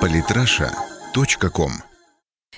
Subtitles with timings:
[0.00, 1.72] Политраша.ком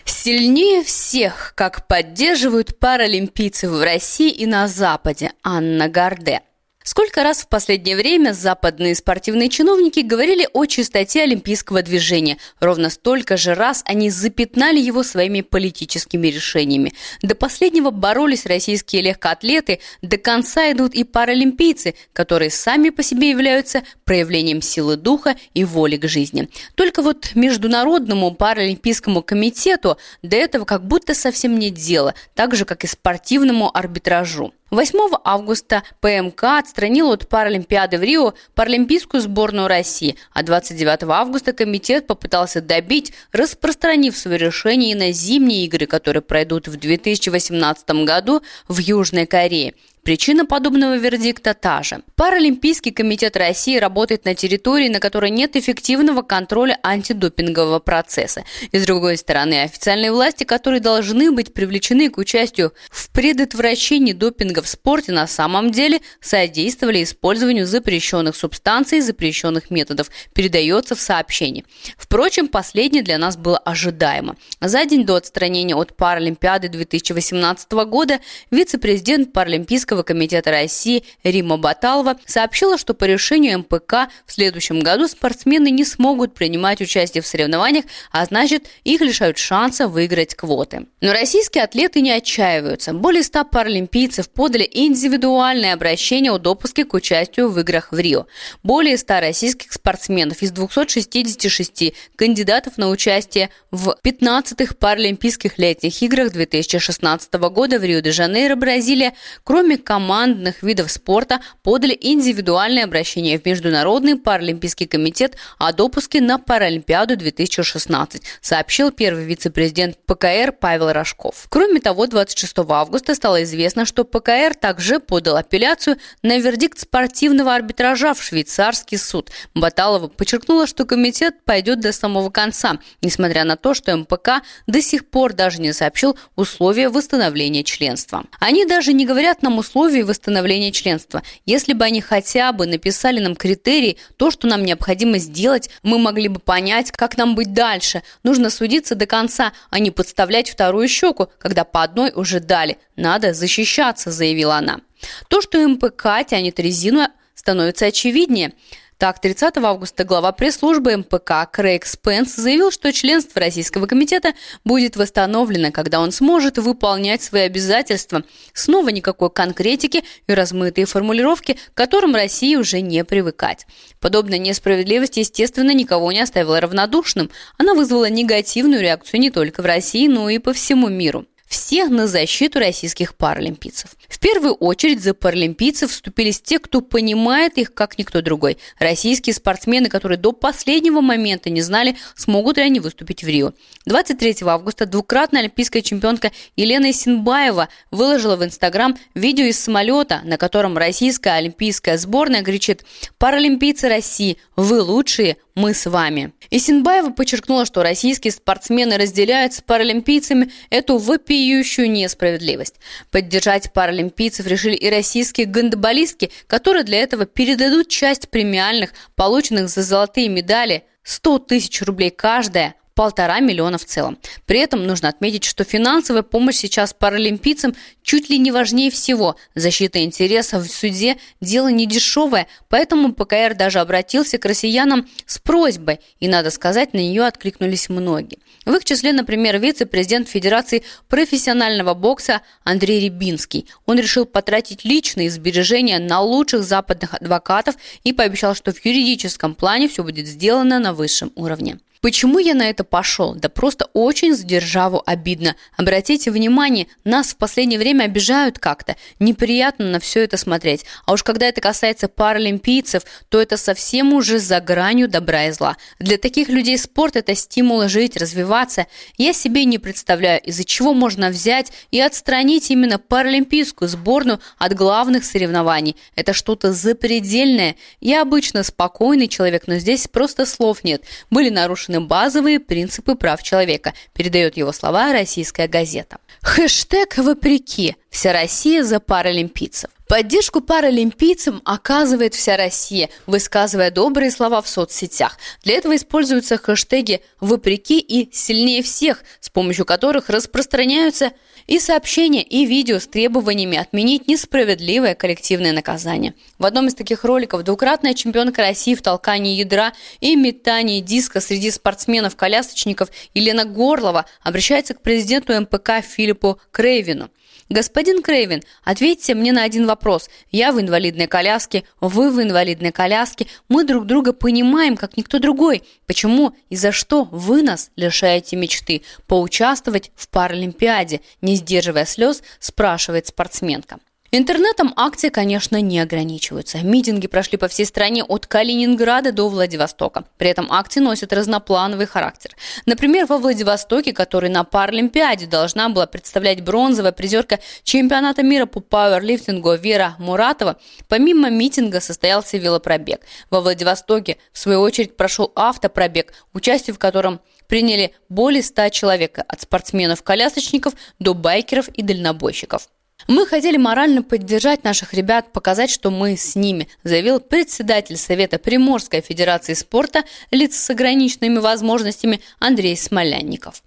[0.04, 6.42] Сильнее всех, как поддерживают паралимпийцев в России и на Западе, Анна Гарде–
[6.84, 13.36] Сколько раз в последнее время западные спортивные чиновники говорили о чистоте олимпийского движения, ровно столько
[13.36, 16.92] же раз они запятнали его своими политическими решениями.
[17.22, 23.82] До последнего боролись российские легкоатлеты, до конца идут и паралимпийцы, которые сами по себе являются
[24.04, 26.48] проявлением силы духа и воли к жизни.
[26.74, 32.82] Только вот Международному паралимпийскому комитету до этого как будто совсем нет дела, так же, как
[32.82, 34.52] и спортивному арбитражу.
[34.72, 42.06] 8 августа ПМК отстранил от Паралимпиады в Рио паралимпийскую сборную России, а 29 августа комитет
[42.06, 48.78] попытался добить, распространив свое решение и на зимние игры, которые пройдут в 2018 году в
[48.78, 49.74] Южной Корее.
[50.04, 52.02] Причина подобного вердикта та же.
[52.16, 58.42] Паралимпийский комитет России работает на территории, на которой нет эффективного контроля антидопингового процесса.
[58.72, 64.60] И с другой стороны, официальные власти, которые должны быть привлечены к участию в предотвращении допинга
[64.60, 71.64] в спорте, на самом деле содействовали использованию запрещенных субстанций и запрещенных методов, передается в сообщении.
[71.96, 74.34] Впрочем, последнее для нас было ожидаемо.
[74.60, 78.18] За день до отстранения от Паралимпиады 2018 года
[78.50, 85.06] вице-президент Паралимпийского Олимпийского комитета России Рима Баталова сообщила, что по решению МПК в следующем году
[85.06, 90.86] спортсмены не смогут принимать участие в соревнованиях, а значит, их лишают шанса выиграть квоты.
[91.00, 92.92] Но российские атлеты не отчаиваются.
[92.94, 98.26] Более 100 паралимпийцев подали индивидуальное обращение о допуске к участию в играх в Рио.
[98.62, 107.32] Более 100 российских спортсменов из 266 кандидатов на участие в 15-х Паралимпийских летних играх 2016
[107.34, 109.12] года в Рио-де-Жанейро, Бразилия,
[109.44, 117.16] кроме командных видов спорта подали индивидуальное обращение в Международный паралимпийский комитет о допуске на Паралимпиаду
[117.16, 121.46] 2016, сообщил первый вице-президент ПКР Павел Рожков.
[121.50, 128.14] Кроме того, 26 августа стало известно, что ПКР также подал апелляцию на вердикт спортивного арбитража
[128.14, 129.30] в швейцарский суд.
[129.54, 135.08] Баталова подчеркнула, что комитет пойдет до самого конца, несмотря на то, что МПК до сих
[135.08, 138.24] пор даже не сообщил условия восстановления членства.
[138.40, 141.22] Они даже не говорят нам условий восстановления членства.
[141.46, 146.28] Если бы они хотя бы написали нам критерии, то, что нам необходимо сделать, мы могли
[146.28, 148.02] бы понять, как нам быть дальше.
[148.22, 152.76] Нужно судиться до конца, а не подставлять вторую щеку, когда по одной уже дали.
[152.96, 154.80] Надо защищаться, заявила она.
[155.28, 158.52] То, что МПК тянет резину, становится очевиднее.
[159.02, 164.32] Так, 30 августа глава пресс-службы МПК Крейг Спенс заявил, что членство Российского комитета
[164.64, 168.22] будет восстановлено, когда он сможет выполнять свои обязательства.
[168.54, 173.66] Снова никакой конкретики и размытые формулировки, к которым России уже не привыкать.
[173.98, 177.28] Подобная несправедливость, естественно, никого не оставила равнодушным.
[177.58, 182.06] Она вызвала негативную реакцию не только в России, но и по всему миру всех на
[182.06, 183.90] защиту российских паралимпийцев.
[184.08, 188.56] В первую очередь за паралимпийцев вступились те, кто понимает их как никто другой.
[188.78, 193.52] Российские спортсмены, которые до последнего момента не знали, смогут ли они выступить в Рио.
[193.84, 200.78] 23 августа двукратная олимпийская чемпионка Елена Синбаева выложила в Инстаграм видео из самолета, на котором
[200.78, 202.84] российская олимпийская сборная кричит
[203.18, 206.32] «Паралимпийцы России, вы лучшие, мы с вами».
[206.50, 212.76] Исинбаева подчеркнула, что российские спортсмены разделяют с паралимпийцами эту вопиющую несправедливость.
[213.10, 220.28] Поддержать паралимпийцев решили и российские гандболистки, которые для этого передадут часть премиальных, полученных за золотые
[220.28, 224.18] медали, 100 тысяч рублей каждая, полтора миллиона в целом.
[224.46, 229.36] При этом нужно отметить, что финансовая помощь сейчас паралимпийцам чуть ли не важнее всего.
[229.54, 236.00] Защита интересов в суде– дело не дешевое, поэтому ПКР даже обратился к россиянам с просьбой,
[236.20, 238.38] и, надо сказать, на нее откликнулись многие.
[238.64, 243.66] В их числе, например, вице-президент Федерации профессионального бокса Андрей Рябинский.
[243.86, 249.88] Он решил потратить личные сбережения на лучших западных адвокатов и пообещал, что в юридическом плане
[249.88, 251.78] все будет сделано на высшем уровне.
[252.02, 253.36] Почему я на это пошел?
[253.36, 255.54] Да просто очень за державу обидно.
[255.76, 258.96] Обратите внимание, нас в последнее время обижают как-то.
[259.20, 260.84] Неприятно на все это смотреть.
[261.06, 265.76] А уж когда это касается паралимпийцев, то это совсем уже за гранью добра и зла.
[266.00, 268.88] Для таких людей спорт– это стимул жить, развиваться.
[269.16, 275.24] Я себе не представляю, из-за чего можно взять и отстранить именно паралимпийскую сборную от главных
[275.24, 275.94] соревнований.
[276.16, 277.76] Это что-то запредельное.
[278.00, 281.04] Я обычно спокойный человек, но здесь просто слов нет.
[281.30, 286.18] Были нарушены нарушены базовые принципы прав человека, передает его слова российская газета.
[286.42, 287.96] Хэштег «Вопреки.
[288.10, 289.90] Вся Россия за паралимпийцев».
[290.08, 295.38] Поддержку паралимпийцам оказывает вся Россия, высказывая добрые слова в соцсетях.
[295.62, 301.32] Для этого используются хэштеги «Вопреки» и «Сильнее всех», с помощью которых распространяются
[301.66, 306.34] и сообщения, и видео с требованиями отменить несправедливое коллективное наказание.
[306.58, 311.70] В одном из таких роликов двукратная чемпионка России в толкании ядра и метании диска среди
[311.70, 317.30] спортсменов-колясочников Елена Горлова обращается к президенту МПК Филиппу Крейвину–
[317.72, 320.28] «Господин Крейвен, ответьте мне на один вопрос.
[320.50, 323.46] Я в инвалидной коляске, вы в инвалидной коляске.
[323.70, 325.82] Мы друг друга понимаем, как никто другой.
[326.06, 333.28] Почему и за что вы нас лишаете мечты поучаствовать в Паралимпиаде?» Не сдерживая слез, спрашивает
[333.28, 334.00] спортсменка.
[334.34, 336.78] Интернетом акции, конечно, не ограничиваются.
[336.78, 340.24] Митинги прошли по всей стране от Калининграда до Владивостока.
[340.38, 342.56] При этом акции носят разноплановый характер.
[342.86, 349.74] Например, во Владивостоке, который на Паралимпиаде должна была представлять бронзовая призерка чемпионата мира по пауэрлифтингу
[349.74, 353.20] Вера Муратова, помимо митинга состоялся велопробег.
[353.50, 359.60] Во Владивостоке, в свою очередь, прошел автопробег, участие в котором приняли более 100 человек от
[359.60, 362.88] спортсменов-колясочников до байкеров и дальнобойщиков.
[363.28, 369.20] Мы хотели морально поддержать наших ребят, показать, что мы с ними, заявил председатель Совета Приморской
[369.20, 373.82] Федерации спорта лиц с ограниченными возможностями Андрей Смолянников.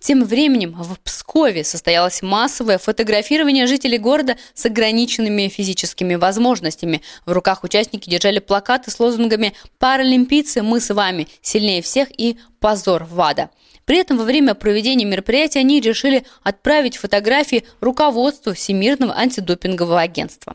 [0.00, 7.02] Тем временем в Пскове состоялось массовое фотографирование жителей города с ограниченными физическими возможностями.
[7.26, 13.04] В руках участники держали плакаты с лозунгами «Паралимпийцы, мы с вами, сильнее всех» и «Позор
[13.04, 13.50] ВАДА».
[13.90, 20.54] При этом во время проведения мероприятия они решили отправить фотографии руководству Всемирного антидопингового агентства.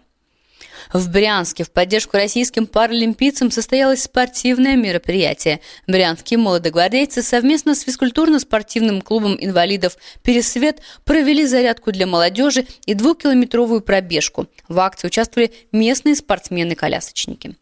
[0.93, 5.59] В Брянске в поддержку российским паралимпийцам состоялось спортивное мероприятие.
[5.85, 14.47] Брянские молодогвардейцы совместно с физкультурно-спортивным клубом инвалидов «Пересвет» провели зарядку для молодежи и двухкилометровую пробежку.
[14.69, 17.57] В акции участвовали местные спортсмены-колясочники.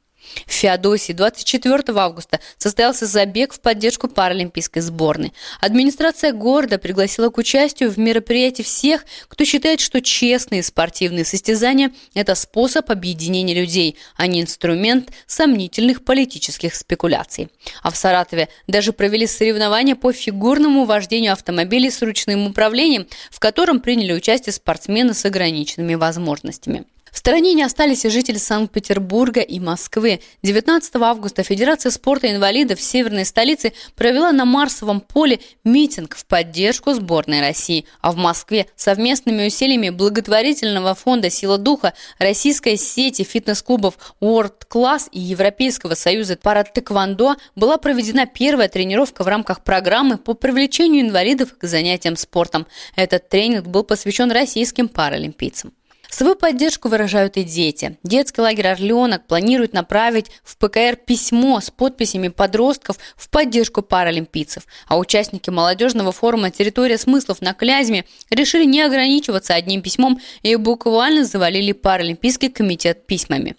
[0.46, 5.34] В Феодосии 24 августа состоялся забег в поддержку паралимпийской сборной.
[5.60, 12.36] Администрация города пригласила к участию в мероприятии всех, кто считает, что честные спортивные состязания– это
[12.36, 17.50] способ объединения людей, а не инструмент сомнительных политических спекуляций.
[17.82, 23.80] А в Саратове даже провели соревнования по фигурному вождению автомобилей с ручным управлением, в котором
[23.80, 26.86] приняли участие спортсмены с ограниченными возможностями.
[27.14, 30.20] В стороне не остались и жители Санкт-Петербурга и Москвы.
[30.42, 37.40] 19 августа Федерация спорта инвалидов северной столицы провела на Марсовом поле митинг в поддержку сборной
[37.40, 37.86] России.
[38.02, 45.20] А в Москве совместными усилиями благотворительного фонда «Сила духа», российской сети фитнес-клубов World Class и
[45.20, 52.16] Европейского союза паратэквондо была проведена первая тренировка в рамках программы по привлечению инвалидов к занятиям
[52.16, 52.66] спортом.
[52.96, 55.74] Этот тренинг был посвящен российским паралимпийцам.
[56.14, 57.98] Свою поддержку выражают и дети.
[58.04, 64.68] Детский лагерь «Орленок» планирует направить в ПКР письмо с подписями подростков в поддержку паралимпийцев.
[64.88, 71.26] А участники молодежного форума «Территория смыслов» на Клязьме решили не ограничиваться одним письмом и буквально
[71.26, 73.56] завалили Паралимпийский комитет письмами.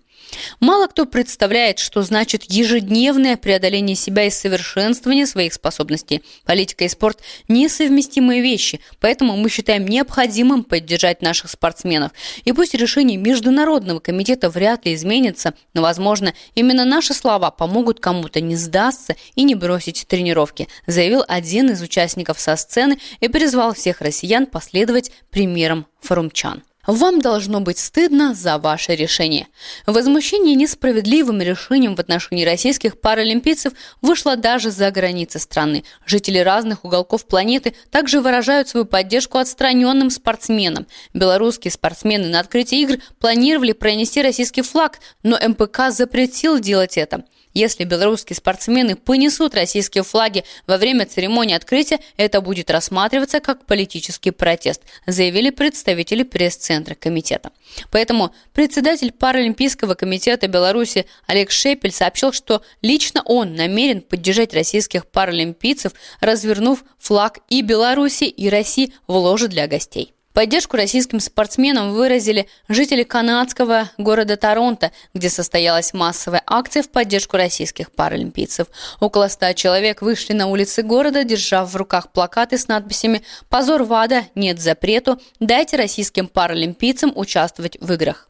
[0.61, 6.23] Мало кто представляет, что значит ежедневное преодоление себя и совершенствование своих способностей.
[6.45, 12.13] Политика и спорт– несовместимые вещи, поэтому мы считаем необходимым поддержать наших спортсменов.
[12.45, 18.41] И пусть решение Международного комитета вряд ли изменится, но, возможно, именно наши слова помогут кому-то
[18.41, 24.01] не сдаться и не бросить тренировки, заявил один из участников со сцены и призвал всех
[24.01, 26.63] россиян последовать примерам форумчан.
[26.87, 29.49] Вам должно быть стыдно за ваше решение.
[29.87, 33.73] Возмущение несправедливым решением в отношении российских паралимпийцев
[34.03, 35.85] вышло даже за границы страны.
[36.05, 40.87] Жители разных уголков планеты также выражают свою поддержку отстраненным спортсменам.
[41.15, 47.25] Белорусские спортсмены на открытии игр планировали пронести российский флаг, но МПК запретил делать это.
[47.55, 54.33] Если белорусские спортсмены понесут российские флаги во время церемонии открытия, это будет рассматриваться как политический
[54.33, 57.53] протест, заявили представители пресс-центра комитета.
[57.93, 65.93] Поэтому председатель Паралимпийского комитета Беларуси Олег Шепель сообщил, что лично он намерен поддержать российских паралимпийцев,
[66.21, 70.13] развернув флаг и Беларуси, и России в ложе для гостей.
[70.35, 77.93] Поддержку российским спортсменам выразили жители канадского города Торонто, где состоялась массовая акция в поддержку российских
[77.93, 78.67] паралимпийцев.
[78.99, 84.25] Около ста человек вышли на улицы города, держав в руках плакаты с надписями «Позор ВАДА!
[84.35, 85.21] Нет запрету!
[85.39, 88.29] Дайте российским паралимпийцам участвовать в играх».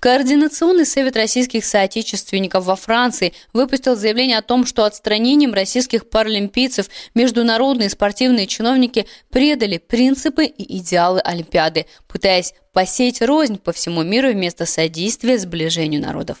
[0.00, 7.90] Координационный совет российских соотечественников во Франции выпустил заявление о том, что отстранением российских паралимпийцев международные
[7.90, 15.38] спортивные чиновники предали принципы и идеалы Олимпиады, пытаясь посеять рознь по всему миру вместо содействия
[15.38, 16.38] сближению народов.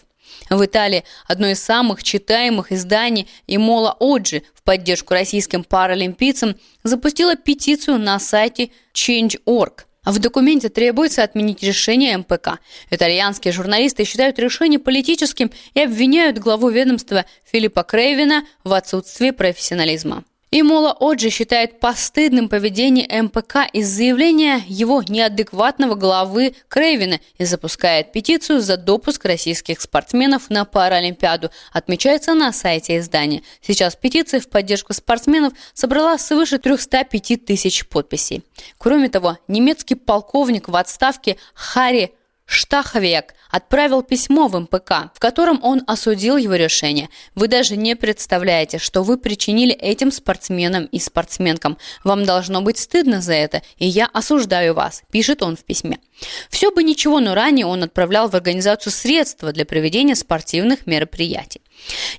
[0.50, 7.98] В Италии одно из самых читаемых изданий Имола Оджи в поддержку российским паралимпийцам запустила петицию
[7.98, 9.87] на сайте Change.org.
[10.08, 12.60] В документе требуется отменить решение МПК.
[12.88, 20.24] Итальянские журналисты считают решение политическим и обвиняют главу ведомства Филиппа Крейвина в отсутствии профессионализма.
[20.50, 28.12] И Мола Оджи считает постыдным поведение МПК из заявления его неадекватного главы Крейвина и запускает
[28.12, 33.42] петицию за допуск российских спортсменов на Паралимпиаду, отмечается на сайте издания.
[33.60, 38.42] Сейчас петиция в поддержку спортсменов собрала свыше 305 тысяч подписей.
[38.78, 42.14] Кроме того, немецкий полковник в отставке Харри
[42.48, 47.10] Штаховек отправил письмо в МПК, в котором он осудил его решение.
[47.34, 51.76] Вы даже не представляете, что вы причинили этим спортсменам и спортсменкам.
[52.04, 55.98] Вам должно быть стыдно за это, и я осуждаю вас, пишет он в письме.
[56.48, 61.60] Все бы ничего, но ранее он отправлял в организацию средства для проведения спортивных мероприятий.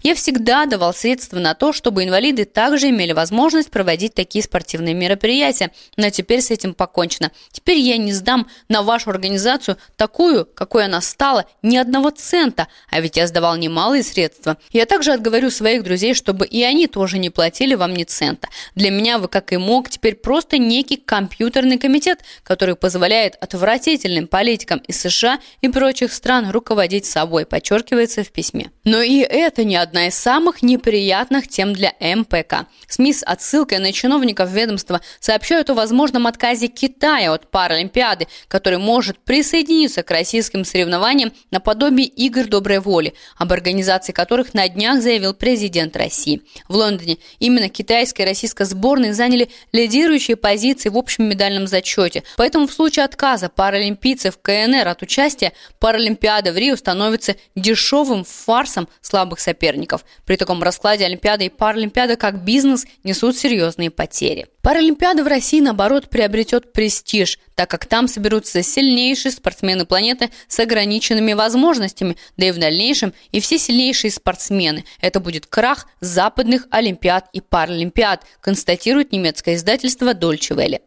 [0.02, 5.72] Я всегда давал средства на то, чтобы инвалиды также имели возможность проводить такие спортивные мероприятия,
[5.98, 7.32] но теперь с этим покончено.
[7.52, 13.00] Теперь я не сдам на вашу организацию такую, какой она стала, ни одного цента, а
[13.02, 14.58] ведь я сдавал немалые средства.
[14.72, 18.48] Я также отговорю своих друзей, чтобы и они тоже не платили вам ни цента.
[18.76, 24.80] Для меня вы, как и мог, теперь просто некий компьютерный комитет, который позволяет отвратительным политикам
[24.80, 28.72] из США и прочих стран руководить собой, подчеркивается в письме.
[28.84, 32.68] Но и это это не одна из самых неприятных тем для МПК.
[32.88, 39.18] СМИ с отсылкой на чиновников ведомства сообщают о возможном отказе Китая от Паралимпиады, который может
[39.18, 45.98] присоединиться к российским соревнованиям наподобие игр доброй воли, об организации которых на днях заявил президент
[45.98, 46.44] России.
[46.68, 52.24] В Лондоне именно китайская и российская сборные заняли лидирующие позиции в общем медальном зачете.
[52.38, 59.39] Поэтому в случае отказа паралимпийцев КНР от участия Паралимпиада в Рио становится дешевым фарсом слабых
[59.40, 60.06] слабых соперников.
[60.26, 64.48] При таком раскладе Олимпиада и Паралимпиада как бизнес несут серьезные потери.
[64.62, 71.34] Паралимпиада в России, наоборот, приобретет престиж, так как там соберутся сильнейшие спортсмены планеты с ограниченными
[71.34, 74.84] возможностями, да и в дальнейшем и все сильнейшие спортсмены.
[75.02, 80.82] Это будет крах западных Олимпиад и Паралимпиад, констатирует немецкое издательство Дольче Welle.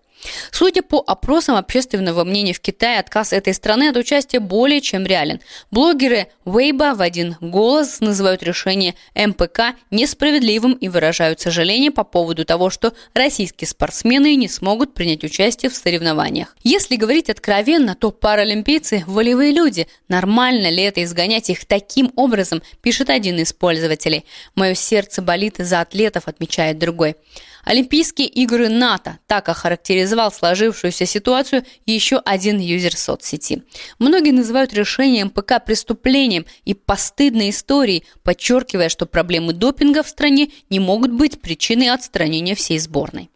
[0.51, 5.41] Судя по опросам общественного мнения в Китае, отказ этой страны от участия более чем реален.
[5.71, 12.71] Блогеры Weibo в один голос называют решение МПК несправедливым и выражают сожаление по поводу того,
[12.71, 16.57] что российские спортсмены не смогут принять участие в соревнованиях.
[16.63, 19.87] Если говорить откровенно, то паралимпийцы– волевые люди.
[20.09, 24.25] Нормально ли это изгонять их таким образом, пишет один из пользователей.
[24.55, 27.17] «Мое сердце болит за атлетов», отмечает другой.
[27.65, 33.63] Олимпийские игры НАТО так охарактеризовал сложившуюся ситуацию еще один юзер соцсети.
[33.99, 40.81] Многие называют решение МПК преступлением и постыдной историей, подчеркивая, что проблемы допинга в стране не
[40.81, 43.31] могут быть причиной отстранения всей сборной.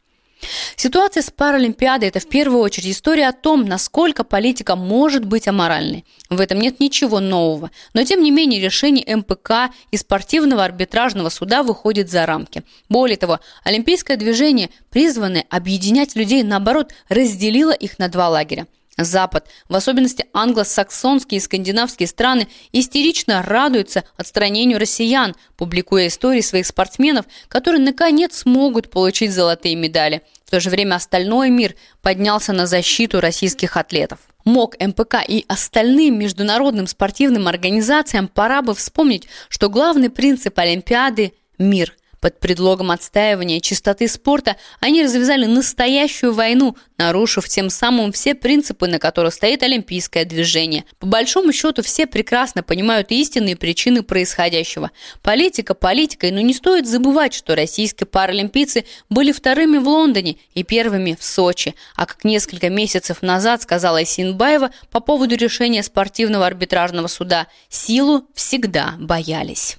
[0.77, 6.05] Ситуация с Паралимпиадой– это в первую очередь история о том, насколько политика может быть аморальной.
[6.29, 7.71] В этом нет ничего нового.
[7.95, 12.63] Но тем не менее решение МПК и спортивного арбитражного суда выходит за рамки.
[12.89, 18.67] Более того, олимпийское движение, призванное объединять людей, наоборот, разделило их на два лагеря.
[18.99, 27.27] Запад, в особенности англосаксонские и скандинавские страны, истерично радуются отстранению россиян, публикуя истории своих спортсменов,
[27.49, 30.23] которые наконец смогут получить золотые медали.
[30.47, 34.21] В то же время остальной мир поднялся на защиту российских атлетов.
[34.47, 41.95] МОК, МПК и остальным международным спортивным организациям пора бы вспомнить, что главный принцип Олимпиады– мир–
[42.27, 48.99] под предлогом отстаивания чистоты спорта они развязали настоящую войну, нарушив тем самым все принципы, на
[48.99, 50.87] которых стоит олимпийское движение.
[50.99, 54.91] По большому счету все прекрасно понимают истинные причины происходящего.
[55.23, 61.17] Политика политикой, но не стоит забывать, что российские паралимпийцы были вторыми в Лондоне и первыми
[61.17, 61.77] в Сочи.
[61.95, 68.95] А как несколько месяцев назад сказала Синбаева по поводу решения спортивного арбитражного суда, силу всегда
[68.99, 69.79] боялись.